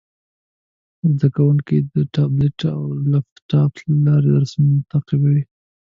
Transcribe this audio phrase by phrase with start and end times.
[1.15, 5.43] زده کوونکي د ټابلیټ او لپټاپ له لارې درسونه تعقیبوي.